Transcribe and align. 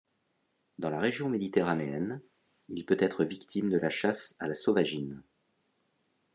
Dans 0.79 0.89
la 0.89 0.99
région 0.99 1.29
méditerranéenne, 1.29 2.23
il 2.69 2.87
peut 2.87 2.97
être 2.99 3.23
victime 3.23 3.69
de 3.69 3.77
la 3.77 3.91
chasse 3.91 4.35
à 4.39 4.47
la 4.47 4.55
sauvagine. 4.55 5.21